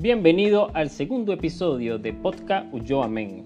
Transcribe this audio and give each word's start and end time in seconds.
Bienvenido 0.00 0.70
al 0.72 0.88
segundo 0.88 1.34
episodio 1.34 1.98
de 1.98 2.14
Podcast 2.14 2.74
Yo 2.86 3.02
Amén, 3.02 3.44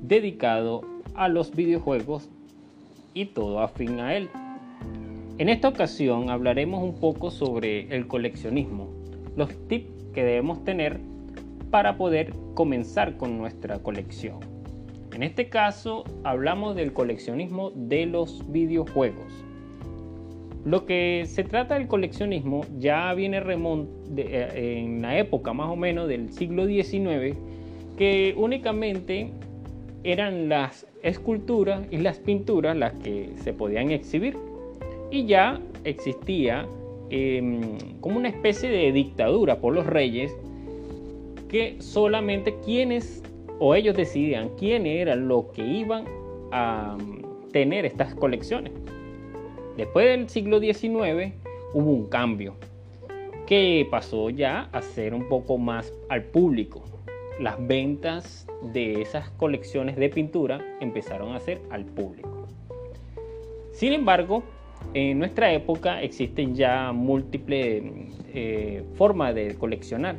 dedicado 0.00 0.80
a 1.14 1.28
los 1.28 1.54
videojuegos 1.54 2.30
y 3.12 3.26
todo 3.26 3.60
afín 3.60 4.00
a 4.00 4.16
él. 4.16 4.30
En 5.36 5.50
esta 5.50 5.68
ocasión 5.68 6.30
hablaremos 6.30 6.82
un 6.82 6.94
poco 6.94 7.30
sobre 7.30 7.94
el 7.94 8.06
coleccionismo, 8.06 8.88
los 9.36 9.50
tips 9.68 10.06
que 10.14 10.24
debemos 10.24 10.64
tener 10.64 10.98
para 11.70 11.98
poder 11.98 12.32
comenzar 12.54 13.18
con 13.18 13.36
nuestra 13.36 13.78
colección. 13.80 14.40
En 15.12 15.22
este 15.22 15.50
caso 15.50 16.04
hablamos 16.24 16.74
del 16.74 16.94
coleccionismo 16.94 17.70
de 17.74 18.06
los 18.06 18.50
videojuegos. 18.50 19.44
Lo 20.64 20.86
que 20.86 21.24
se 21.26 21.42
trata 21.42 21.74
del 21.74 21.88
coleccionismo 21.88 22.64
ya 22.78 23.12
viene 23.14 23.38
eh, 23.38 24.78
en 24.78 25.02
la 25.02 25.18
época 25.18 25.52
más 25.52 25.70
o 25.70 25.76
menos 25.76 26.08
del 26.08 26.32
siglo 26.32 26.66
XIX, 26.66 27.36
que 27.96 28.34
únicamente 28.36 29.30
eran 30.04 30.48
las 30.48 30.86
esculturas 31.02 31.84
y 31.90 31.98
las 31.98 32.18
pinturas 32.18 32.76
las 32.76 32.92
que 32.94 33.30
se 33.42 33.52
podían 33.52 33.90
exhibir. 33.90 34.36
Y 35.10 35.26
ya 35.26 35.60
existía 35.84 36.66
em, 37.10 37.76
como 38.00 38.18
una 38.18 38.28
especie 38.28 38.70
de 38.70 38.92
dictadura 38.92 39.60
por 39.60 39.74
los 39.74 39.86
reyes 39.86 40.34
que 41.48 41.76
solamente 41.80 42.54
quienes 42.64 43.22
o 43.58 43.74
ellos 43.74 43.96
decidían 43.96 44.50
quién 44.58 44.86
era 44.86 45.14
lo 45.16 45.50
que 45.52 45.64
iban 45.64 46.04
a 46.50 46.96
mm, 46.96 47.50
tener 47.52 47.84
estas 47.84 48.14
colecciones. 48.14 48.72
Después 49.76 50.06
del 50.06 50.28
siglo 50.28 50.60
XIX 50.60 51.32
hubo 51.72 51.90
un 51.90 52.06
cambio 52.08 52.54
que 53.46 53.86
pasó 53.90 54.28
ya 54.28 54.68
a 54.70 54.82
ser 54.82 55.14
un 55.14 55.28
poco 55.28 55.56
más 55.56 55.92
al 56.10 56.24
público. 56.24 56.82
Las 57.40 57.56
ventas 57.66 58.46
de 58.74 59.00
esas 59.00 59.30
colecciones 59.30 59.96
de 59.96 60.10
pintura 60.10 60.60
empezaron 60.80 61.34
a 61.34 61.40
ser 61.40 61.62
al 61.70 61.86
público. 61.86 62.46
Sin 63.72 63.94
embargo, 63.94 64.42
en 64.92 65.18
nuestra 65.18 65.50
época 65.52 66.02
existen 66.02 66.54
ya 66.54 66.92
múltiples 66.92 67.82
eh, 68.34 68.84
formas 68.94 69.34
de 69.34 69.54
coleccionar, 69.54 70.16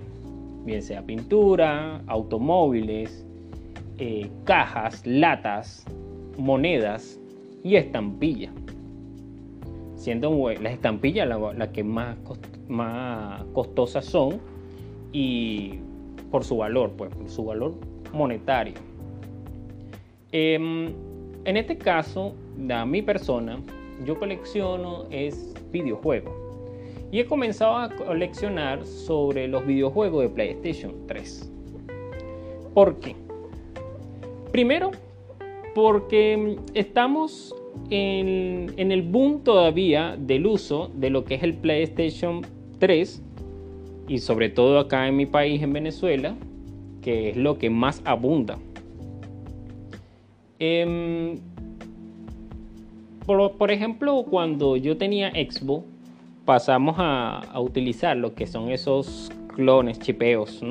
bien 0.65 0.81
sea 0.81 1.03
pintura, 1.03 2.01
automóviles, 2.07 3.23
eh, 3.99 4.27
cajas, 4.45 5.05
latas, 5.05 5.85
monedas 6.37 7.19
y 7.63 7.75
estampillas 7.75 8.51
siendo 10.03 10.49
las 10.61 10.73
estampillas 10.73 11.27
las 11.27 11.67
que 11.69 11.83
más, 11.83 12.17
más 12.67 13.41
costosas 13.53 14.03
son 14.03 14.41
y 15.13 15.79
por 16.29 16.43
su 16.43 16.57
valor, 16.57 16.91
pues 16.97 17.15
por 17.15 17.29
su 17.29 17.45
valor 17.45 17.75
monetario. 18.11 18.73
Em, 20.33 20.93
en 21.45 21.57
este 21.57 21.77
caso, 21.77 22.33
a 22.69 22.85
mi 22.85 23.01
persona, 23.01 23.61
yo 24.05 24.19
colecciono 24.19 25.05
es 25.09 25.53
videojuegos. 25.71 26.33
Y 27.11 27.19
he 27.19 27.25
comenzado 27.25 27.77
a 27.77 27.89
coleccionar 27.89 28.85
sobre 28.85 29.47
los 29.47 29.65
videojuegos 29.65 30.23
de 30.23 30.29
PlayStation 30.29 31.07
3. 31.07 31.49
¿Por 32.73 32.99
qué? 32.99 33.15
Primero, 34.51 34.91
porque 35.75 36.57
estamos 36.73 37.55
en, 37.89 38.91
el 38.91 39.01
boom 39.01 39.43
todavía 39.43 40.15
del 40.17 40.45
uso 40.45 40.91
de 40.95 41.09
lo 41.09 41.25
que 41.25 41.35
es 41.35 41.43
el 41.43 41.53
PlayStation 41.55 42.41
3 42.79 43.21
y 44.07 44.17
sobre 44.17 44.49
todo 44.49 44.79
acá 44.79 45.07
en 45.07 45.15
mi 45.15 45.25
país, 45.25 45.61
en 45.61 45.73
Venezuela, 45.73 46.35
que 47.01 47.29
es 47.29 47.37
lo 47.37 47.57
que 47.57 47.69
más 47.69 48.01
abunda. 48.05 48.57
Em, 50.59 51.39
por, 53.25 53.71
ejemplo, 53.71 54.25
cuando 54.29 54.75
yo 54.75 54.97
tenía 54.97 55.31
Xbox, 55.31 55.85
pasamos 56.45 56.95
a, 56.97 57.41
utilizar 57.59 58.17
lo 58.17 58.33
que 58.35 58.47
son 58.47 58.69
esos 58.69 59.31
clones, 59.55 59.99
chipeos. 59.99 60.61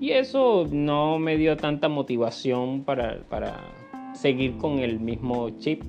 Y 0.00 0.10
eso 0.10 0.66
no 0.70 1.18
me 1.18 1.36
dio 1.36 1.56
tanta 1.56 1.88
motivación 1.88 2.82
para, 2.84 3.20
para 3.28 3.60
seguir 4.14 4.56
con 4.56 4.78
el 4.78 5.00
mismo 5.00 5.50
chip 5.58 5.82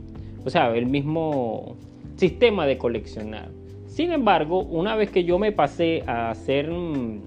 o 0.47 0.49
sea, 0.49 0.73
el 0.73 0.85
mismo 0.85 1.75
sistema 2.15 2.65
de 2.65 2.77
coleccionar. 2.77 3.49
Sin 3.85 4.13
embargo, 4.13 4.61
una 4.61 4.95
vez 4.95 5.11
que 5.11 5.25
yo 5.25 5.37
me 5.37 5.51
pasé 5.51 6.03
a 6.07 6.29
hacer 6.29 6.71
mm, 6.71 7.19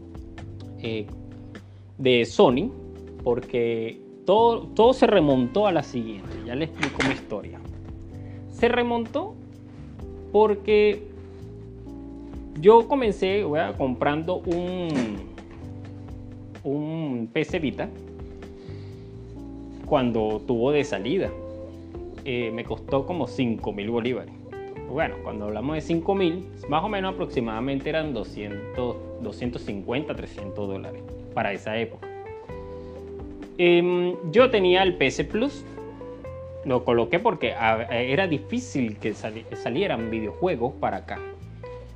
eh, 0.78 1.06
de 1.98 2.25
Sony, 2.25 2.70
porque 3.22 4.00
todo, 4.25 4.69
todo 4.69 4.94
se 4.94 5.06
remontó 5.06 5.66
a 5.66 5.72
la 5.72 5.82
siguiente, 5.82 6.31
ya 6.47 6.54
le 6.54 6.64
explico 6.64 6.97
mi 7.06 7.12
historia. 7.12 7.60
Se 8.53 8.69
remontó 8.69 9.34
porque 10.32 11.02
yo 12.58 12.88
comencé 12.88 13.44
comprando 13.76 14.37
un, 14.47 15.19
un 16.64 17.28
PC 17.31 17.58
Vita 17.58 17.91
cuando 19.84 20.41
tuvo 20.47 20.72
de 20.72 20.84
salida. 20.84 21.31
Eh, 22.25 22.50
me 22.53 22.64
costó 22.64 23.06
como 23.06 23.26
5 23.26 23.72
mil 23.72 23.91
bolívares. 23.91 24.34
Bueno, 24.88 25.16
cuando 25.22 25.47
hablamos 25.47 25.76
de 25.76 25.81
5 25.82 26.14
mil, 26.14 26.47
más 26.69 26.82
o 26.82 26.88
menos 26.88 27.14
aproximadamente 27.14 27.88
eran 27.88 28.12
200, 28.12 28.97
250, 29.22 30.14
300 30.14 30.69
dólares 30.69 31.03
para 31.32 31.53
esa 31.53 31.78
época. 31.78 32.08
Em, 33.56 34.16
yo 34.32 34.50
tenía 34.50 34.82
el 34.82 34.97
PC 34.97 35.25
Plus, 35.25 35.64
lo 36.64 36.84
coloqué 36.84 37.20
porque 37.20 37.54
era 37.91 38.26
difícil 38.26 38.98
que 38.98 39.14
salieran 39.14 40.10
videojuegos 40.10 40.75
para 40.81 40.98
acá. 40.98 41.19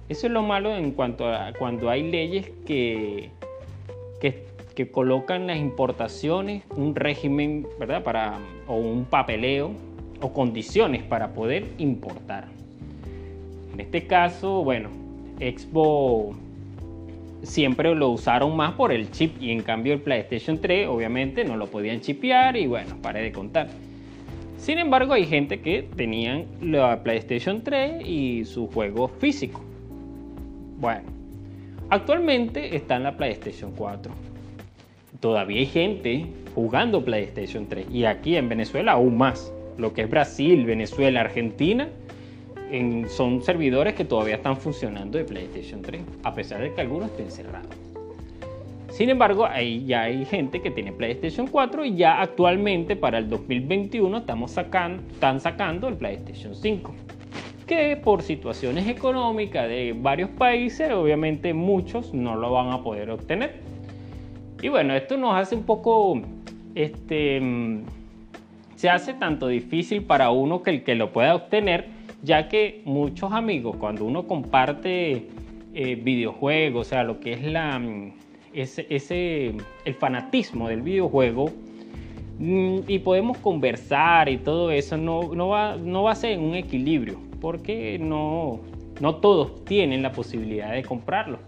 Eso 0.08 0.26
es 0.26 0.32
lo 0.32 0.42
malo 0.42 0.74
en 0.74 0.92
cuanto 0.92 1.26
a 1.26 1.52
cuando 1.58 1.91
hay 1.91 2.10
leyes 2.10 2.50
que, 2.66 3.30
que, 4.20 4.44
que 4.74 4.91
colocan 4.91 5.46
las 5.46 5.58
importaciones, 5.58 6.62
un 6.76 6.94
régimen, 6.94 7.66
¿verdad? 7.78 8.04
Para, 8.04 8.38
o 8.66 8.76
un 8.76 9.04
papeleo 9.06 9.72
o 10.24 10.32
condiciones 10.32 11.02
para 11.02 11.34
poder 11.34 11.66
importar. 11.76 12.46
En 13.74 13.80
este 13.80 14.06
caso, 14.06 14.64
bueno, 14.64 14.88
Expo 15.38 16.34
siempre 17.42 17.94
lo 17.94 18.08
usaron 18.08 18.56
más 18.56 18.72
por 18.72 18.90
el 18.90 19.10
chip 19.10 19.36
y 19.42 19.50
en 19.50 19.60
cambio 19.60 19.92
el 19.92 20.00
PlayStation 20.00 20.58
3 20.58 20.88
obviamente 20.88 21.44
no 21.44 21.58
lo 21.58 21.66
podían 21.66 22.00
chipear 22.00 22.56
y 22.56 22.66
bueno, 22.66 22.96
paré 23.02 23.20
de 23.20 23.32
contar. 23.32 23.68
Sin 24.56 24.78
embargo, 24.78 25.12
hay 25.12 25.26
gente 25.26 25.60
que 25.60 25.82
tenían 25.94 26.46
la 26.62 27.02
PlayStation 27.02 27.62
3 27.62 28.08
y 28.08 28.46
su 28.46 28.68
juego 28.68 29.08
físico. 29.08 29.60
Bueno, 30.80 31.02
actualmente 31.91 32.74
está 32.74 32.96
en 32.96 33.02
la 33.02 33.14
PlayStation 33.14 33.72
4. 33.76 34.10
Todavía 35.20 35.58
hay 35.58 35.66
gente 35.66 36.26
jugando 36.54 37.04
PlayStation 37.04 37.66
3 37.66 37.88
y 37.92 38.06
aquí 38.06 38.36
en 38.36 38.48
Venezuela 38.48 38.92
aún 38.92 39.18
más 39.18 39.52
lo 39.78 39.92
que 39.92 40.02
es 40.02 40.10
Brasil, 40.10 40.64
Venezuela, 40.64 41.20
Argentina, 41.20 41.88
son 43.08 43.42
servidores 43.42 43.94
que 43.94 44.04
todavía 44.04 44.36
están 44.36 44.56
funcionando 44.56 45.18
de 45.18 45.24
PlayStation 45.24 45.82
3, 45.82 46.02
a 46.24 46.34
pesar 46.34 46.60
de 46.60 46.72
que 46.72 46.80
algunos 46.80 47.10
estén 47.10 47.30
cerrados. 47.30 47.68
Sin 48.94 49.10
embargo, 49.10 49.44
ahí 49.44 49.84
ya 49.84 50.02
hay 50.02 50.24
gente 50.24 50.62
que 50.62 50.70
tiene 50.70 50.92
PlayStation 50.92 51.48
4 51.48 51.84
y 51.84 51.96
ya 51.96 52.20
actualmente 52.20 52.94
para 52.94 53.18
el 53.18 53.28
2021 53.28 54.18
estamos 54.18 54.52
sacando, 54.52 55.02
están 55.12 55.40
sacando 55.40 55.88
el 55.88 55.96
PlayStation 55.96 56.54
5. 56.54 56.94
Que 57.66 57.96
por 57.96 58.22
situaciones 58.22 58.86
económicas 58.86 59.68
de 59.68 59.97
varios 59.97 60.30
países, 60.30 60.92
obviamente 60.92 61.53
muchos 61.54 62.15
no 62.15 62.36
lo 62.36 62.53
van 62.53 62.70
a 62.70 62.82
poder 62.84 63.10
obtener. 63.10 63.56
Y 64.62 64.68
bueno, 64.68 64.94
esto 64.94 65.16
nos 65.16 65.34
hace 65.34 65.56
un 65.56 65.65
poco 65.65 66.22
este, 66.77 67.41
se 68.84 68.91
hace 68.91 69.15
tanto 69.15 69.48
difícil 69.48 70.03
para 70.03 70.31
uno 70.31 70.63
que 70.63 70.69
el 70.69 70.84
que 70.84 70.95
lo 70.95 71.10
pueda 71.10 71.34
obtener, 71.34 71.86
ya 72.22 72.48
que 72.48 72.83
muchos 72.84 73.33
amigos, 73.33 73.77
cuando 73.77 74.04
uno 74.04 74.27
comparte 74.27 75.28
eh, 75.72 75.95
videojuegos, 75.95 76.89
o 76.89 76.91
sea, 76.91 77.03
lo 77.03 77.19
que 77.19 77.33
es 77.33 77.42
la, 77.45 77.78
mm, 77.78 78.13
ese, 78.53 79.54
el 79.86 79.95
fanatismo 79.95 80.69
del 80.69 80.83
videojuego, 80.83 81.51
mm, 82.39 82.81
y 82.86 82.98
podemos 82.98 83.39
conversar 83.39 84.28
y 84.28 84.36
todo 84.36 84.71
eso, 84.71 84.98
no, 84.98 85.34
no, 85.34 85.48
va, 85.48 85.77
no 85.77 86.03
va 86.03 86.13
a 86.13 86.15
ser 86.15 86.39
un 86.39 86.54
equilibrio, 86.54 87.19
porque 87.41 87.98
no, 87.98 88.60
no 89.01 89.15
todos 89.15 89.65
tienen 89.65 90.03
la 90.03 90.13
posibilidad 90.13 90.72
de 90.72 90.83
comprarlo. 90.83 91.39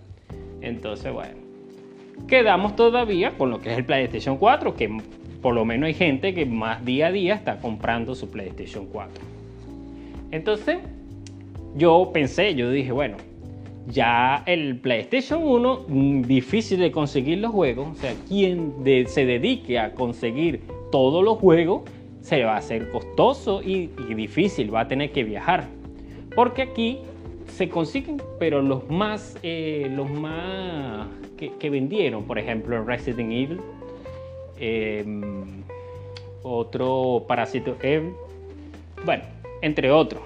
Entonces, 0.63 1.13
bueno, 1.13 1.37
quedamos 2.29 2.77
todavía 2.77 3.37
con 3.37 3.51
lo 3.51 3.61
que 3.61 3.73
es 3.73 3.77
el 3.77 3.85
PlayStation 3.85 4.39
4, 4.39 4.75
que 4.75 4.89
por 5.47 5.55
lo 5.55 5.65
menos 5.65 5.87
hay 5.87 5.95
gente 5.95 6.35
que 6.35 6.45
más 6.45 6.85
día 6.85 7.07
a 7.07 7.13
día 7.13 7.35
está 7.37 7.61
comprando 7.61 8.17
su 8.17 8.29
PlayStation 8.29 8.85
4. 8.87 9.23
Entonces, 10.33 10.79
yo 11.77 12.11
pensé, 12.13 12.57
yo 12.57 12.69
dije, 12.69 12.91
bueno, 12.91 13.17
Ya 13.87 14.43
el 14.47 14.81
PlayStation 14.81 15.45
1, 15.45 15.85
mm, 15.87 16.23
difícil 16.23 16.81
de 16.81 16.91
conseguir 16.91 17.39
los 17.39 17.53
juegos. 17.53 17.91
O 17.93 17.95
sea, 17.95 18.13
quien 18.27 18.73
se 19.07 19.25
dedique 19.25 19.79
a 19.79 19.95
conseguir 19.95 20.63
todos 20.91 21.23
los 21.23 21.39
juegos, 21.39 21.83
se 22.23 22.43
va 22.43 22.55
a 22.55 22.57
hacer 22.57 22.91
costoso 22.91 23.63
y, 23.63 23.87
difícil, 24.17 24.75
va 24.75 24.81
a 24.81 24.89
tener 24.89 25.13
que 25.13 25.23
viajar. 25.23 25.69
Porque 26.35 26.63
aquí 26.63 26.99
se 27.47 27.69
consiguen, 27.69 28.21
pero 28.41 28.63
los 28.63 28.91
más, 28.91 29.39
eh, 29.45 29.89
los 29.95 30.11
más 30.11 31.07
que, 31.37 31.71
vendieron, 31.71 32.25
por 32.25 32.41
ejemplo, 32.41 32.83
Resident 32.83 33.31
Evil, 33.31 33.61
em, 34.59 35.63
otro 36.43 37.25
Parasito 37.27 37.77
Evil, 37.83 38.13
bueno, 39.05 39.25
entre 39.63 39.91
otros. 39.91 40.23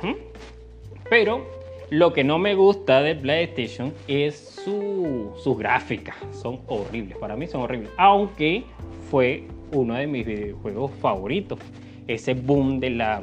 Pero 1.09 1.45
lo 1.91 2.13
que 2.13 2.23
no 2.23 2.39
me 2.39 2.55
gusta 2.55 3.03
de 3.03 3.17
PlayStation 3.17 3.93
es 4.07 4.37
su, 4.65 5.33
sus 5.43 5.59
gráficas. 5.59 6.17
Son 6.33 6.61
horribles. 6.69 7.19
Para 7.19 7.37
mí 7.37 7.47
son 7.49 7.63
horribles. 7.63 7.91
Aunque 7.97 8.63
fue 9.11 9.45
uno 9.73 9.95
de 9.95 10.07
mis 10.07 10.25
videojuegos 10.25 10.93
favoritos. 11.01 11.59
Ese 12.07 12.35
boom 12.35 12.81
de 12.81 12.91
la. 12.91 13.23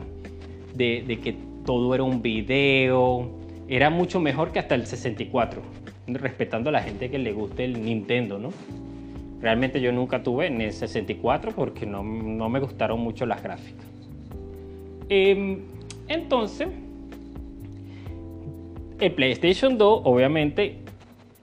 De, 0.75 1.19
que 1.23 1.35
todo 1.65 1.95
era 1.95 2.03
un 2.03 2.21
video. 2.21 3.29
Era 3.69 3.89
mucho 3.89 4.19
mejor 4.19 4.51
que 4.51 4.59
hasta 4.59 4.75
el 4.75 4.85
64. 4.85 5.61
Respetando 6.07 6.69
a 6.69 6.73
la 6.73 6.81
gente 6.81 7.09
que 7.09 7.19
le 7.19 7.31
guste 7.31 7.65
el 7.65 7.83
Nintendo, 7.83 8.37
¿no? 8.37 8.49
Realmente 9.41 9.79
yo 9.79 9.91
nunca 9.91 10.23
tuve 10.23 10.47
en 10.47 10.61
el 10.61 10.71
64 10.71 11.51
porque 11.51 11.85
no, 11.85 12.03
no 12.03 12.49
me 12.49 12.59
gustaron 12.59 12.99
mucho 12.99 13.25
las 13.25 13.43
gráficas. 13.43 13.85
Em, 15.09 15.59
entonces, 16.07 16.67
el 18.99 19.11
PlayStation 19.11 19.77
2, 19.77 20.01
obviamente, 20.03 20.77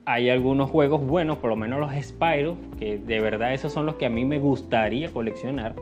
hay 0.07 0.29
algunos 0.29 0.71
juegos 0.71 1.07
buenos, 1.07 1.39
por 1.39 1.51
lo 1.51 1.57
menos 1.57 1.81
los 1.81 1.93
Spyro, 2.05 2.57
que 2.79 2.99
de 2.99 3.21
verdad 3.21 3.55
esos 3.55 3.73
son 3.73 3.87
los 3.87 3.95
que 3.95 4.07
a 4.07 4.11
mí 4.11 4.25
me 4.25 4.39
gustaría 4.39 5.11
coleccionar. 5.11 5.75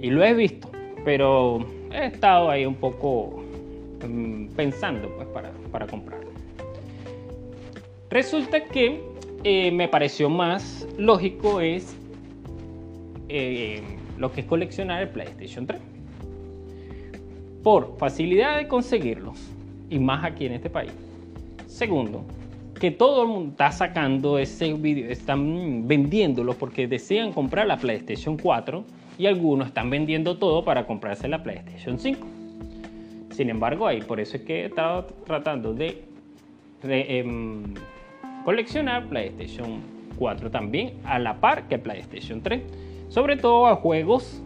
Y 0.00 0.10
lo 0.10 0.24
he 0.24 0.32
visto, 0.32 0.70
pero 1.04 1.58
he 1.92 2.06
estado 2.06 2.50
ahí 2.50 2.64
un 2.64 2.76
poco 2.76 3.42
mm, 4.08 4.48
pensando 4.48 5.10
pues, 5.16 5.28
para, 5.28 5.50
para 5.72 5.86
comprarlo. 5.86 6.30
Resulta 8.08 8.64
que 8.64 9.02
eh, 9.48 9.70
me 9.70 9.86
pareció 9.86 10.28
más 10.28 10.88
lógico 10.98 11.60
es 11.60 11.96
eh, 13.28 13.80
lo 14.18 14.32
que 14.32 14.40
es 14.40 14.46
coleccionar 14.48 15.02
el 15.02 15.08
PlayStation 15.10 15.68
3. 15.68 15.80
Por 17.62 17.96
facilidad 17.96 18.56
de 18.56 18.66
conseguirlos 18.66 19.38
y 19.88 20.00
más 20.00 20.24
aquí 20.24 20.46
en 20.46 20.54
este 20.54 20.68
país. 20.68 20.90
Segundo, 21.68 22.24
que 22.80 22.90
todo 22.90 23.22
el 23.22 23.28
mundo 23.28 23.50
está 23.50 23.70
sacando 23.70 24.40
ese 24.40 24.72
vídeo, 24.72 25.08
están 25.08 25.86
vendiéndolo 25.86 26.54
porque 26.54 26.88
desean 26.88 27.32
comprar 27.32 27.68
la 27.68 27.76
PlayStation 27.76 28.36
4 28.36 28.82
y 29.16 29.26
algunos 29.26 29.68
están 29.68 29.90
vendiendo 29.90 30.38
todo 30.38 30.64
para 30.64 30.88
comprarse 30.88 31.28
la 31.28 31.44
PlayStation 31.44 32.00
5. 32.00 32.26
Sin 33.30 33.48
embargo, 33.48 33.86
ahí 33.86 34.00
por 34.00 34.18
eso 34.18 34.38
es 34.38 34.42
que 34.42 34.62
he 34.62 34.64
estado 34.64 35.06
tratando 35.24 35.72
de, 35.72 36.02
em, 36.82 37.62
coleccionar 38.46 39.08
PlayStation 39.08 39.80
4 40.20 40.52
también 40.52 40.92
a 41.02 41.18
la 41.18 41.40
par 41.40 41.66
que 41.66 41.80
PlayStation 41.80 42.40
3, 42.40 42.62
sobre 43.08 43.36
todo 43.36 43.66
a 43.66 43.74
juegos 43.74 44.40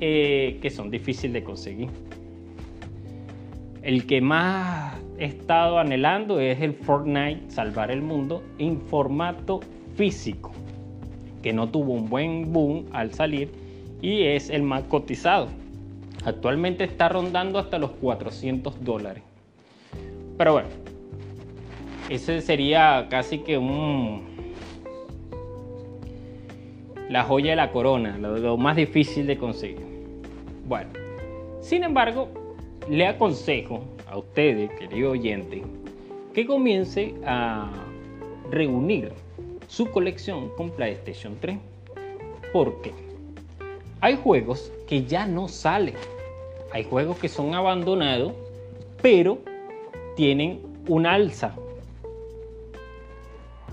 eh, 0.00 0.58
que 0.62 0.70
son 0.70 0.90
difíciles 0.90 1.34
de 1.34 1.44
conseguir. 1.44 1.90
El 3.82 4.06
que 4.06 4.22
más 4.22 4.98
he 5.18 5.26
estado 5.26 5.78
anhelando 5.78 6.40
es 6.40 6.58
el 6.62 6.72
Fortnite 6.72 7.50
Salvar 7.50 7.90
el 7.90 8.00
Mundo 8.00 8.42
en 8.58 8.80
formato 8.80 9.60
físico, 9.94 10.50
que 11.42 11.52
no 11.52 11.68
tuvo 11.68 11.92
un 11.92 12.08
buen 12.08 12.50
boom 12.50 12.86
al 12.92 13.12
salir 13.12 13.50
y 14.00 14.22
es 14.22 14.48
el 14.48 14.62
más 14.62 14.84
cotizado. 14.84 15.48
Actualmente 16.24 16.84
está 16.84 17.10
rondando 17.10 17.58
hasta 17.58 17.78
los 17.78 17.90
400 17.90 18.82
dólares. 18.82 19.22
Pero 20.38 20.54
bueno, 20.54 20.68
ese 22.08 22.40
sería 22.40 23.06
casi 23.10 23.38
que 23.38 23.58
un... 23.58 24.34
La 27.08 27.22
joya 27.22 27.50
de 27.50 27.56
la 27.56 27.70
corona, 27.70 28.18
lo, 28.18 28.56
más 28.56 28.76
difícil 28.76 29.26
de 29.26 29.36
conseguir. 29.36 29.86
Bueno, 30.66 30.90
sin 31.60 31.84
embargo, 31.84 32.28
le 32.88 33.06
aconsejo 33.06 33.84
a 34.10 34.16
ustedes, 34.18 34.70
querido 34.72 35.10
oyente, 35.12 35.62
que 36.32 36.46
comience 36.46 37.14
a 37.26 37.70
reunir 38.50 39.12
su 39.68 39.90
colección 39.90 40.48
con 40.56 40.70
PlayStation 40.70 41.36
3. 41.40 41.58
Porque 42.52 42.92
hay 44.00 44.16
juegos 44.16 44.72
que 44.88 45.04
ya 45.04 45.26
no 45.26 45.48
salen. 45.48 45.94
Hay 46.72 46.84
juegos 46.84 47.18
que 47.18 47.28
son 47.28 47.54
abandonados, 47.54 48.32
pero 49.00 49.38
tienen 50.16 50.60
un 50.88 51.06
alza. 51.06 51.54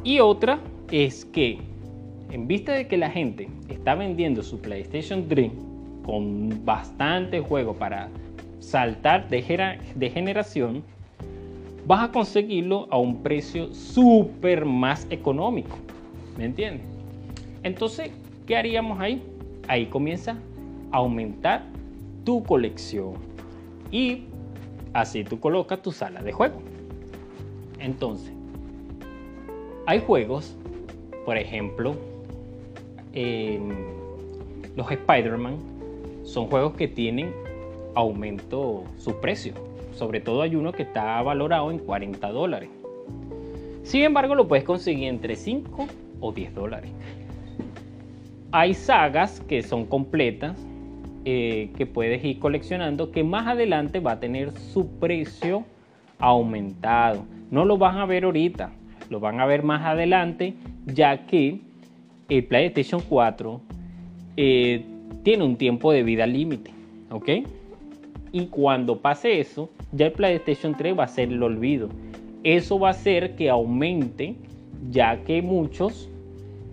Y 0.04 0.20
otra 0.20 0.60
es 0.92 1.26
que, 1.26 1.60
en 2.32 2.48
vista 2.48 2.74
de 2.74 2.88
que 2.88 2.98
la 2.98 3.10
gente 3.10 3.50
está 3.70 3.94
vendiendo 3.96 4.42
su 4.42 4.60
PlayStation 4.60 5.28
3 5.28 5.52
con 6.04 6.66
bastante 6.66 7.40
juego 7.40 7.76
para 7.76 8.10
saltar 8.60 9.30
de, 9.30 9.42
generación, 9.42 10.84
vas 11.86 12.10
a 12.10 12.12
conseguirlo 12.12 12.88
a 12.90 12.98
un 12.98 13.22
precio 13.22 13.74
súper 13.74 14.66
más 14.66 15.06
económico. 15.12 15.78
¿Me 16.38 16.46
entiendes? 16.46 16.86
Entonces, 17.64 18.10
¿qué 18.48 18.58
haríamos 18.58 19.00
ahí? 19.00 19.22
Ahí 19.68 19.86
comienza 19.86 20.38
a 20.92 20.98
aumentar 20.98 21.64
tu 22.24 22.44
colección 22.44 23.14
y 23.92 24.24
así 24.94 25.24
tú 25.24 25.40
colocas 25.40 25.82
tu 25.82 25.92
sala 25.92 26.24
de 26.24 26.32
juego. 26.32 26.62
Entonces, 27.80 28.34
hay 29.92 30.00
juegos, 30.00 30.56
por 31.26 31.38
ejemplo, 31.38 31.98
los 34.78 34.90
Spider-Man 34.90 35.58
son 36.24 36.48
juegos 36.48 36.76
que 36.76 36.88
tienen 36.88 37.34
aumentó 37.94 38.86
su 38.98 39.20
precio. 39.20 39.54
Sobre 39.94 40.22
todo 40.22 40.44
hay 40.44 40.56
uno 40.56 40.72
que 40.72 40.84
está 40.84 41.22
valorado 41.22 41.72
en 41.72 41.80
40 41.80 42.32
dólares. 42.32 42.70
Sin 43.84 44.04
embargo, 44.04 44.34
lo 44.34 44.48
puedes 44.48 44.64
conseguir 44.64 45.10
entre 45.10 45.36
5 45.36 45.88
o 46.22 46.32
10 46.32 46.56
dólares. 46.56 46.90
Hay 48.54 48.74
sagas 48.74 49.42
que 49.42 49.62
son 49.62 49.86
completas 49.86 50.58
eh, 51.26 51.70
que 51.76 51.86
puedes 51.86 52.24
ir 52.24 52.40
coleccionando 52.40 53.12
que 53.12 53.26
más 53.26 53.46
adelante 53.46 54.00
va 54.00 54.14
a 54.14 54.20
tener 54.22 54.54
su 54.54 54.88
precio 54.88 55.66
aumentado. 56.18 57.26
No 57.50 57.66
lo 57.66 57.78
van 57.78 57.98
a 57.98 58.06
ver 58.06 58.24
ahorita, 58.24 58.72
lo 59.12 59.20
van 59.20 59.42
a 59.42 59.46
ver 59.46 59.62
más 59.62 59.86
adelante 59.86 60.56
ya 60.86 61.28
que 61.28 61.60
el 62.30 62.46
PlayStation 62.46 63.02
4 63.08 63.62
eh, 64.38 64.86
tiene 65.22 65.44
un 65.44 65.58
tiempo 65.58 65.92
de 65.92 66.02
vida 66.02 66.26
límite. 66.26 66.72
¿Ok? 67.12 67.30
Y 68.32 68.46
cuando 68.46 69.02
pase 69.02 69.42
eso, 69.42 69.70
ya 69.92 70.06
el 70.08 70.14
PlayStation 70.14 70.76
3 70.76 70.98
va 70.98 71.04
a 71.04 71.08
ser 71.10 71.28
el 71.28 71.44
olvido. 71.44 71.90
Eso 72.46 72.80
va 72.80 72.88
a 72.88 72.92
hacer 72.92 73.36
que 73.36 73.50
aumente, 73.50 74.36
ya 74.90 75.22
que 75.26 75.42
muchos, 75.42 76.10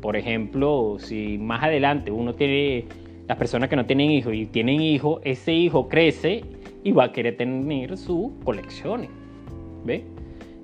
por 0.00 0.16
ejemplo, 0.16 0.96
si 1.00 1.38
más 1.38 1.64
adelante 1.64 2.12
uno 2.12 2.34
tiene, 2.36 2.84
las 3.26 3.36
personas 3.36 3.68
que 3.68 3.74
no 3.74 3.84
tienen 3.84 4.12
hijos 4.12 4.32
y 4.32 4.46
tienen 4.46 4.80
hijos, 4.80 5.20
ese 5.24 5.52
hijo 5.52 5.88
crece 5.88 6.44
y 6.84 6.92
va 6.92 7.04
a 7.04 7.12
querer 7.12 7.36
tener 7.36 7.98
sus 7.98 8.30
colecciones. 8.44 9.10
¿Ve? 9.84 10.04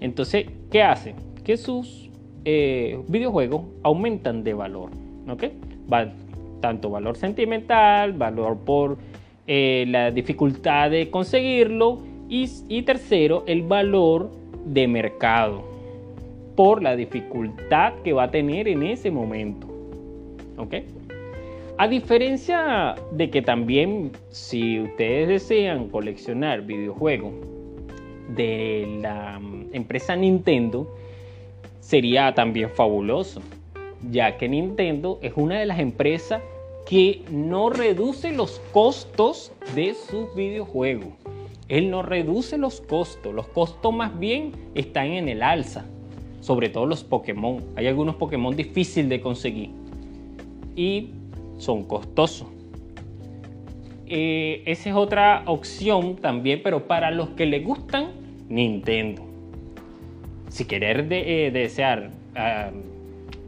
Entonces, 0.01 0.47
¿qué 0.71 0.81
hace? 0.81 1.17
Que 1.45 1.57
sus 1.57 2.11
eh, 2.45 3.01
videojuegos 3.09 3.63
aumentan 3.83 4.45
de 4.45 4.55
valor. 4.55 4.91
¿Ok? 5.29 5.45
Tanto 6.61 6.91
valor 6.91 7.17
sentimental, 7.17 8.13
valor 8.15 8.59
por 8.59 8.99
eh, 9.47 9.85
la 9.89 10.11
dificultad 10.11 10.91
de 10.91 11.11
conseguirlo 11.11 12.01
y, 12.29 12.83
tercero, 12.83 13.45
el 13.47 13.63
valor 13.63 14.31
de 14.65 14.89
mercado 14.89 15.63
por 16.57 16.83
la 16.83 16.97
dificultad 16.97 17.93
que 18.03 18.13
va 18.13 18.25
a 18.25 18.31
tener 18.31 18.69
en 18.69 18.83
ese 18.83 19.11
momento. 19.11 19.67
¿Ok? 20.57 20.75
A 21.77 21.89
diferencia 21.89 22.95
de 23.13 23.31
que 23.31 23.43
también 23.43 24.13
si 24.31 24.81
ustedes 24.81 25.29
desean 25.29 25.89
coleccionar 25.89 26.63
videojuegos 26.63 27.35
de 28.29 28.99
la 29.03 29.39
mm, 29.41 29.71
empresa 29.73 30.15
Nintendo, 30.15 30.89
sería 31.85 32.35
también 32.35 32.71
fabuloso, 32.71 33.43
ya 34.11 34.39
que 34.39 34.49
Nintendo 34.49 35.19
es 35.21 35.35
una 35.37 35.59
de 35.61 35.67
las 35.67 35.79
empresas 35.79 36.41
que 36.89 37.23
no 37.31 37.69
reduce 37.69 38.33
los 38.33 38.61
costos 38.73 39.53
de 39.75 39.93
sus 39.95 40.35
videojuegos. 40.35 41.09
Él 41.69 41.91
no 41.91 42.03
reduce 42.03 42.57
los 42.57 42.81
costos, 42.81 43.35
los 43.35 43.47
costos 43.49 43.95
más 43.95 44.19
bien 44.19 44.53
están 44.75 45.09
en 45.09 45.29
el 45.29 45.43
alza. 45.43 45.85
sobre 46.41 46.69
todo 46.69 46.85
los 46.85 47.03
Pokémon. 47.05 47.65
Hay 47.75 47.87
algunos 47.87 48.17
Pokémon 48.17 48.55
difíciles 48.55 49.09
de 49.09 49.19
conseguir 49.23 49.71
y 50.77 51.09
son 51.57 51.85
costosos. 51.85 52.49
Eh, 54.07 54.63
esa 54.67 54.91
es 54.91 54.95
otra 54.95 55.43
opción 55.47 56.17
también, 56.17 56.61
pero 56.63 56.87
para 56.87 57.11
los 57.11 57.31
que 57.31 57.47
les 57.47 57.65
gustan 57.65 58.13
Nintendo. 58.51 59.34
Si 60.55 60.67
querer 60.67 61.09
eh, 61.11 61.51
desear 61.53 62.13
ah, 62.37 62.71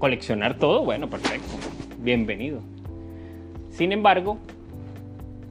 coleccionar 0.00 0.58
todo, 0.58 0.84
bueno, 0.84 1.08
perfecto, 1.08 1.52
bienvenido. 1.98 2.58
Sin 3.70 3.92
embargo, 3.92 4.38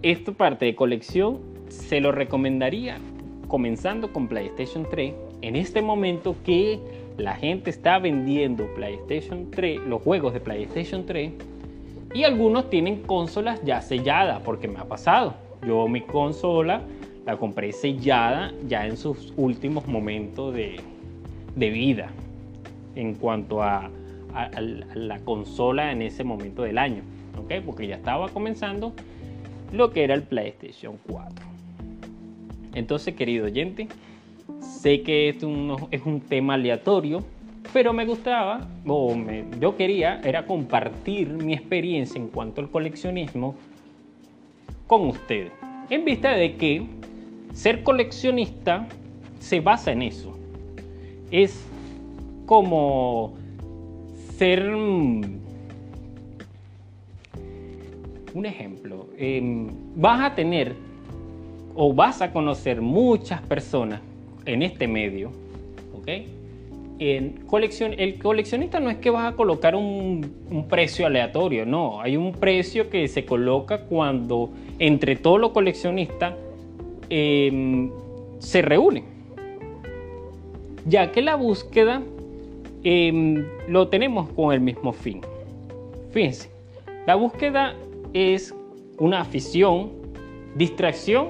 esta 0.02 0.34
parte 0.34 0.66
de 0.66 0.76
colección 0.76 1.40
se 1.70 2.02
lo 2.02 2.12
recomendaría 2.12 2.98
comenzando 3.48 4.12
con 4.12 4.28
PlayStation 4.28 4.86
3. 4.92 5.14
En 5.44 5.56
este 5.56 5.82
momento 5.82 6.36
que 6.44 6.78
la 7.18 7.36
gente 7.36 7.70
está 7.70 8.00
vendiendo 8.00 8.68
PlayStation 8.76 9.50
3, 9.50 9.80
los 9.88 10.02
juegos 10.02 10.34
de 10.34 10.42
PlayStation 10.42 11.06
3, 11.06 11.32
y 12.14 12.26
algunos 12.26 12.70
tienen 12.70 13.02
consolas 13.04 13.64
ya 13.64 13.80
selladas, 13.80 14.42
porque 14.42 14.68
me 14.68 14.80
ha 14.80 14.90
pasado. 14.90 15.36
Yo 15.66 15.88
mi 15.88 16.02
consola 16.02 16.82
la 17.26 17.38
compré 17.38 17.72
sellada 17.72 18.54
ya 18.68 18.86
en 18.86 18.98
sus 18.98 19.32
últimos 19.38 19.88
momentos 19.88 20.54
de, 20.54 20.82
vida 21.56 22.10
en 22.96 23.16
cuanto 23.16 23.62
a, 23.62 23.90
la 24.96 25.20
consola 25.20 25.94
en 25.94 26.02
ese 26.02 26.26
momento 26.26 26.64
del 26.64 26.78
año, 26.78 27.04
¿ok? 27.42 27.64
Porque 27.66 27.88
ya 27.88 27.96
estaba 27.96 28.28
comenzando 28.28 28.92
lo 29.72 29.92
que 29.92 30.04
era 30.04 30.14
el 30.14 30.24
PlayStation 30.24 30.98
4. 31.08 31.32
Entonces, 32.74 33.16
querido 33.16 33.46
oyente, 33.46 33.88
sé 34.60 35.04
que 35.04 35.30
esto 35.30 35.48
es 35.90 36.06
un 36.06 36.20
tema 36.20 36.56
aleatorio, 36.56 37.24
pero 37.72 37.94
me 37.94 38.06
gustaba, 38.06 38.68
o 38.86 39.16
yo 39.60 39.78
quería, 39.78 40.20
era 40.24 40.46
compartir 40.46 41.30
mi 41.30 41.54
experiencia 41.54 42.20
en 42.20 42.28
cuanto 42.28 42.60
al 42.60 42.70
coleccionismo 42.70 43.56
con 44.88 45.08
ustedes. 45.08 45.52
En 45.90 46.04
vista 46.04 46.32
de 46.32 46.56
que 46.58 46.86
ser 47.54 47.84
coleccionista 47.84 48.88
se 49.40 49.62
basa 49.62 49.92
en 49.92 50.02
eso. 50.02 50.38
Es 51.44 51.66
como 52.46 53.34
ser... 54.38 54.64
Mm, 54.64 55.22
un 58.34 58.46
ejemplo, 58.46 59.08
em, 59.18 59.68
vas 59.96 60.22
a 60.22 60.36
tener 60.36 60.76
o 61.74 61.94
vas 61.94 62.22
a 62.22 62.32
conocer 62.32 62.82
muchas 62.82 63.42
personas 63.42 64.02
en 64.46 64.62
este 64.62 64.88
medio, 64.88 65.32
¿ok? 65.94 66.08
en 67.00 67.44
el 67.98 68.20
coleccionista 68.20 68.80
no 68.80 68.90
es 68.90 68.98
que 68.98 69.10
vas 69.10 69.34
a 69.34 69.36
colocar 69.36 69.76
un, 69.76 70.66
precio 70.70 71.06
aleatorio, 71.06 71.66
no, 71.66 72.00
hay 72.00 72.16
un 72.16 72.32
precio 72.32 72.90
que 72.90 73.10
se 73.10 73.26
coloca 73.26 73.82
cuando 73.82 74.52
entre 74.80 75.18
todos 75.18 75.40
los 75.40 75.52
coleccionistas 75.52 76.34
em, 77.10 77.92
se 78.40 78.62
reúnen. 78.62 79.15
Ya 80.86 81.12
que 81.12 81.22
la 81.22 81.36
búsqueda 81.36 82.02
em, 82.84 83.46
lo 83.68 83.88
tenemos 83.88 84.30
con 84.30 84.54
el 84.54 84.62
mismo 84.62 84.94
fin. 84.94 85.22
Fíjense, 86.12 86.50
la 87.08 87.16
búsqueda 87.16 87.76
es 88.14 88.54
una 88.98 89.22
afición, 89.22 89.92
distracción 90.56 91.30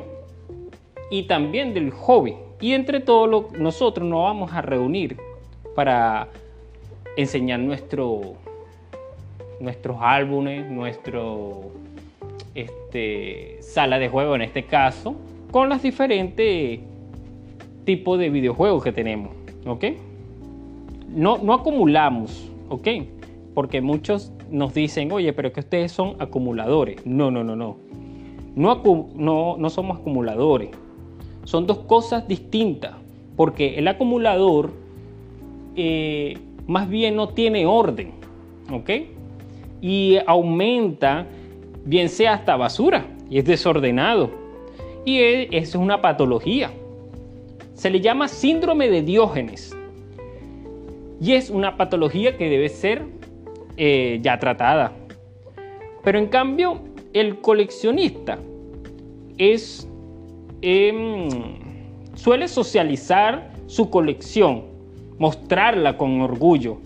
y 1.09 1.23
también 1.23 1.73
del 1.73 1.91
hobby. 1.91 2.35
Y 2.61 2.73
entre 2.73 2.99
todos 2.99 3.51
nosotros 3.53 4.07
nos 4.07 4.23
vamos 4.23 4.53
a 4.53 4.61
reunir 4.61 5.17
para 5.75 6.29
enseñar 7.17 7.59
nuestro, 7.59 8.35
nuestros 9.59 9.97
álbumes, 9.99 10.69
nuestro 10.69 11.71
este, 12.53 13.57
sala 13.61 13.99
de 13.99 14.09
juego 14.09 14.35
en 14.35 14.41
este 14.41 14.63
caso, 14.63 15.15
con 15.51 15.69
los 15.69 15.81
diferentes 15.81 16.79
tipos 17.83 18.19
de 18.19 18.29
videojuegos 18.29 18.83
que 18.83 18.91
tenemos, 18.91 19.33
¿ok? 19.65 19.85
No, 21.09 21.37
no 21.37 21.53
acumulamos, 21.53 22.49
¿ok? 22.69 22.87
Porque 23.53 23.81
muchos 23.81 24.31
nos 24.51 24.73
dicen, 24.73 25.11
oye, 25.11 25.33
pero 25.33 25.51
que 25.51 25.61
ustedes 25.61 25.91
son 25.91 26.15
acumuladores. 26.19 27.05
No, 27.05 27.31
no, 27.31 27.43
no, 27.43 27.55
no. 27.55 27.77
No, 28.55 28.81
no, 29.15 29.55
no 29.57 29.69
somos 29.69 29.99
acumuladores. 29.99 30.69
Son 31.43 31.67
dos 31.67 31.79
cosas 31.79 32.27
distintas. 32.27 32.95
Porque 33.35 33.77
el 33.77 33.87
acumulador 33.87 34.71
eh, 35.75 36.37
más 36.67 36.89
bien 36.89 37.15
no 37.15 37.29
tiene 37.29 37.65
orden, 37.65 38.11
¿ok? 38.71 38.89
Y 39.81 40.17
aumenta, 40.25 41.27
bien 41.83 42.09
sea 42.09 42.33
hasta 42.33 42.55
basura, 42.55 43.05
y 43.29 43.39
es 43.39 43.45
desordenado. 43.45 44.31
Y 45.03 45.19
es, 45.19 45.47
es 45.51 45.75
una 45.75 46.01
patología. 46.01 46.71
Se 47.75 47.89
le 47.89 48.01
llama 48.01 48.27
síndrome 48.27 48.89
de 48.89 49.01
Diógenes. 49.01 49.75
Y 51.21 51.33
es 51.33 51.49
una 51.49 51.77
patología 51.77 52.37
que 52.37 52.49
debe 52.49 52.69
ser 52.69 53.03
eh, 53.77 54.19
ya 54.21 54.39
tratada. 54.39 54.93
Pero 56.03 56.19
en 56.19 56.27
cambio, 56.27 56.81
el 57.13 57.39
coleccionista 57.41 58.39
es, 59.37 59.87
em, 60.61 61.29
suele 62.15 62.47
socializar 62.47 63.51
su 63.67 63.89
colección 63.89 64.75
mostrarla 65.17 65.97
con 65.97 66.21
orgullo. 66.21 66.77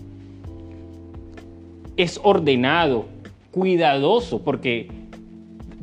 Es 1.96 2.20
ordenado, 2.22 3.06
cuidadoso, 3.50 4.42
porque 4.42 4.88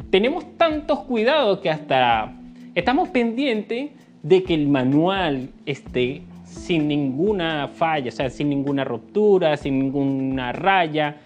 tenemos 0.09 0.45
tantos 0.57 0.99
cuidados 0.99 1.59
que 1.59 1.69
hasta 1.69 2.33
estamos 2.73 3.09
pendientes 3.09 3.91
de 4.23 4.43
que 4.43 4.53
el 4.53 4.67
manual 4.67 5.49
esté 5.65 6.21
sin 6.45 6.87
ninguna 6.87 7.67
falla, 7.67 8.09
o 8.09 8.11
sea, 8.11 8.29
sin 8.29 8.49
ninguna 8.49 8.83
ruptura, 8.83 9.57
sin 9.57 9.79
ninguna 9.79 10.51
raya, 10.51 11.17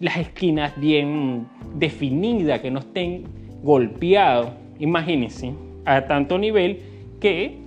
las 0.00 0.16
esquinas 0.16 0.78
bien 0.78 1.46
definidas, 1.74 2.60
que 2.60 2.70
no 2.70 2.80
estén 2.80 3.24
golpeados. 3.62 4.50
Imagínense, 4.78 5.54
a 5.84 6.06
tanto 6.06 6.38
nivel 6.38 6.80
que, 7.20 7.58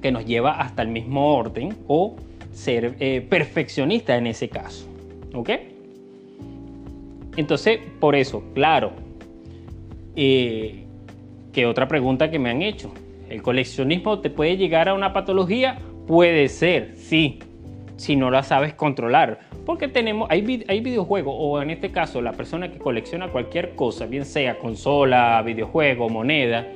que 0.00 0.10
nos 0.10 0.24
lleva 0.24 0.52
hasta 0.52 0.82
el 0.82 0.88
mismo 0.88 1.34
orden 1.34 1.76
o 1.86 2.16
ser 2.52 2.96
eh, 3.00 3.24
perfeccionista 3.28 4.16
en 4.16 4.26
ese 4.26 4.48
caso. 4.48 4.88
¿Ok? 5.34 5.50
Entonces, 7.36 7.78
por 8.00 8.16
eso, 8.16 8.42
claro. 8.54 8.92
Eh, 10.16 10.84
¿Qué 11.52 11.66
otra 11.66 11.86
pregunta 11.86 12.30
que 12.30 12.38
me 12.38 12.50
han 12.50 12.62
hecho? 12.62 12.92
¿El 13.28 13.42
coleccionismo 13.42 14.20
te 14.20 14.30
puede 14.30 14.56
llegar 14.56 14.88
a 14.88 14.94
una 14.94 15.12
patología? 15.12 15.78
Puede 16.06 16.48
ser, 16.48 16.94
sí, 16.96 17.38
si 17.96 18.16
no 18.16 18.30
la 18.30 18.42
sabes 18.42 18.74
controlar. 18.74 19.40
Porque 19.66 19.88
tenemos, 19.88 20.28
hay, 20.30 20.64
hay 20.68 20.80
videojuegos, 20.80 21.34
o 21.36 21.60
en 21.60 21.70
este 21.70 21.90
caso, 21.90 22.22
la 22.22 22.32
persona 22.32 22.70
que 22.72 22.78
colecciona 22.78 23.28
cualquier 23.28 23.74
cosa, 23.74 24.06
bien 24.06 24.24
sea 24.24 24.58
consola, 24.58 25.42
videojuego, 25.42 26.08
moneda, 26.08 26.66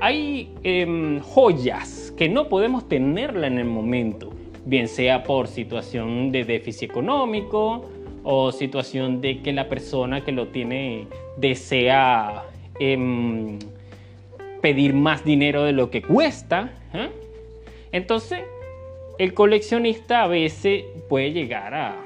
hay 0.00 0.52
em, 0.62 1.20
joyas 1.20 2.12
que 2.16 2.28
no 2.28 2.48
podemos 2.48 2.88
tenerla 2.88 3.46
en 3.46 3.58
el 3.58 3.66
momento 3.66 4.32
bien 4.64 4.88
sea 4.88 5.22
por 5.22 5.48
situación 5.48 6.30
de 6.30 6.44
déficit 6.44 6.90
económico 6.90 7.88
o 8.24 8.52
situación 8.52 9.20
de 9.20 9.42
que 9.42 9.52
la 9.52 9.68
persona 9.68 10.24
que 10.24 10.32
lo 10.32 10.48
tiene 10.48 11.06
desea 11.36 12.44
em, 12.78 13.58
pedir 14.62 14.94
más 14.94 15.24
dinero 15.24 15.64
de 15.64 15.72
lo 15.72 15.90
que 15.90 16.00
cuesta. 16.00 16.70
¿eh? 16.94 17.10
Entonces, 17.90 18.40
el 19.18 19.34
coleccionista 19.34 20.22
a 20.22 20.26
veces 20.28 20.84
puede 21.08 21.32
llegar 21.32 21.74
a 21.74 21.96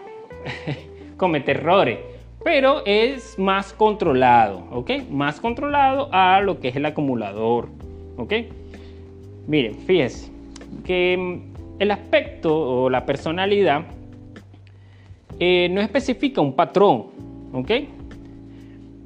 cometer 1.16 1.58
errores, 1.58 1.98
pero 2.42 2.84
es 2.84 3.38
más 3.38 3.72
controlado, 3.72 4.64
¿ok? 4.72 4.90
Más 5.10 5.40
controlado 5.40 6.08
a 6.12 6.40
lo 6.40 6.58
que 6.58 6.68
es 6.68 6.76
el 6.76 6.86
acumulador, 6.86 7.68
¿ok? 8.16 8.32
Miren, 9.46 9.75
fíjense 9.75 10.32
que 10.84 11.12
em, 11.12 11.42
el 11.78 11.90
aspecto 11.90 12.84
o 12.84 12.90
la 12.90 13.06
personalidad 13.06 13.84
eh, 15.38 15.68
no 15.70 15.80
especifica 15.80 16.40
un 16.40 16.54
patrón, 16.54 17.06
¿ok? 17.52 17.70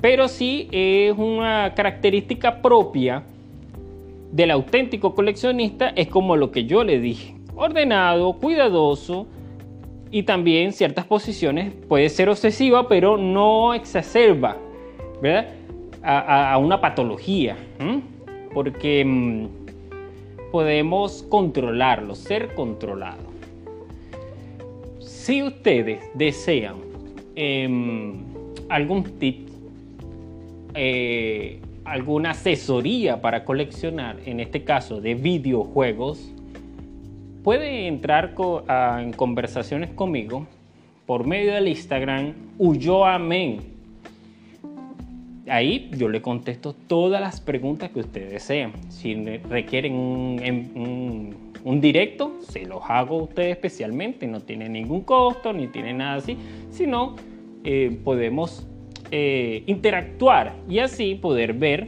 Pero 0.01 0.29
sí 0.29 0.69
es 0.71 1.13
una 1.19 1.75
característica 1.75 2.63
propia 2.63 3.23
del 4.33 4.51
auténtico 4.51 5.15
coleccionista, 5.15 5.89
es 5.91 6.09
como 6.09 6.37
lo 6.37 6.51
que 6.51 6.65
yo 6.65 6.85
le 6.85 7.01
dije, 7.01 7.35
ordenado, 7.55 8.35
cuidadoso 8.35 9.27
y 10.11 10.23
también 10.23 10.73
ciertas 10.73 11.05
posiciones 11.05 11.73
puede 11.89 12.09
ser 12.09 12.29
obsesiva, 12.29 12.89
pero 12.89 13.17
no 13.17 13.75
exacerba, 13.75 14.57
¿verdad? 15.23 15.49
A, 16.03 16.57
una 16.57 16.81
patología, 16.81 17.59
porque 18.55 19.05
mm, 19.05 19.47
podemos 20.51 21.23
controlarlo, 21.25 22.15
ser 22.15 22.55
controlado. 22.55 23.31
Si 24.99 25.43
ustedes 25.43 26.03
desean 26.15 26.77
em, 27.37 28.15
algún 28.71 29.05
tip, 29.19 29.49
eh, 30.75 31.61
alguna 31.85 32.31
asesoría 32.31 33.21
para 33.21 33.45
coleccionar, 33.45 34.19
en 34.27 34.41
este 34.41 34.65
caso 34.65 35.01
de 35.01 35.15
videojuegos, 35.15 36.33
puede 37.43 37.87
entrar 37.87 38.35
en 38.99 39.13
conversaciones 39.13 39.91
conmigo 39.91 40.47
por 41.07 41.27
medio 41.27 41.55
del 41.55 41.69
Instagram 41.69 42.35
Uyoamen. 42.59 43.59
Ahí 45.49 45.91
yo 45.97 46.09
le 46.09 46.23
contesto 46.23 46.75
todas 46.87 47.21
las 47.21 47.41
preguntas 47.41 47.91
que 47.91 48.01
ustedes 48.01 48.31
desean. 48.31 48.73
Si 48.89 49.15
requieren 49.49 49.95
un, 49.95 51.35
un, 51.65 51.81
directo, 51.81 52.37
se 52.43 52.67
los 52.67 52.83
hago 52.89 53.19
a 53.19 53.23
ustedes 53.25 53.51
especialmente. 53.57 54.29
No 54.29 54.41
tiene 54.41 54.69
ningún 54.69 55.01
costo 55.01 55.53
ni 55.53 55.67
tiene 55.67 55.93
nada 55.93 56.17
así, 56.17 56.37
sino 56.71 57.17
eh, 57.65 57.99
podemos 58.05 58.67
eh, 59.11 59.63
interactuar 59.67 60.55
y 60.69 60.79
así 60.79 61.15
poder 61.15 61.55
ver, 61.55 61.87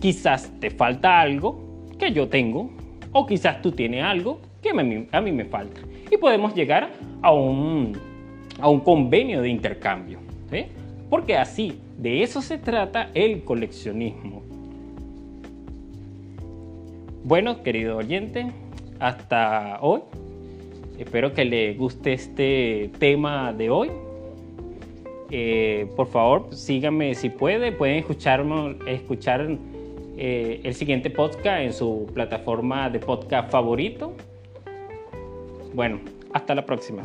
quizás 0.00 0.52
te 0.60 0.70
falta 0.70 1.20
algo 1.20 1.86
que 1.98 2.12
yo 2.12 2.28
tengo 2.28 2.70
o 3.12 3.26
quizás 3.26 3.62
tú 3.62 3.72
tienes 3.72 4.02
algo 4.02 4.40
que 4.60 4.70
a 5.12 5.20
mí 5.20 5.32
me 5.32 5.44
falta. 5.44 5.80
Y 6.10 6.16
podemos 6.16 6.54
llegar 6.54 6.90
a 7.22 7.32
un, 7.32 7.92
a 8.60 8.68
un 8.68 8.80
convenio 8.80 9.42
de 9.42 9.48
intercambio. 9.48 10.18
Porque 11.10 11.36
así, 11.36 11.78
de 11.98 12.22
eso 12.22 12.42
se 12.42 12.58
trata 12.58 13.10
el 13.14 13.44
coleccionismo. 13.44 14.42
Bueno, 17.24 17.62
querido 17.62 17.96
oyente, 17.96 18.52
hasta 18.98 19.78
hoy. 19.80 20.00
Espero 20.98 21.34
que 21.34 21.44
le 21.44 21.74
guste 21.74 22.12
este 22.12 22.90
tema 22.98 23.52
de 23.52 23.70
hoy. 23.70 23.90
Eh, 25.36 25.88
por 25.96 26.06
favor, 26.06 26.54
síganme 26.54 27.12
si 27.16 27.28
puede. 27.28 27.72
Pueden 27.72 27.96
escucharme, 27.96 28.76
escuchar 28.86 29.58
eh, 30.16 30.60
el 30.62 30.74
siguiente 30.76 31.10
podcast 31.10 31.60
en 31.60 31.72
su 31.72 32.08
plataforma 32.14 32.88
de 32.88 33.00
podcast 33.00 33.50
favorito. 33.50 34.12
Bueno, 35.74 35.98
hasta 36.32 36.54
la 36.54 36.64
próxima. 36.64 37.02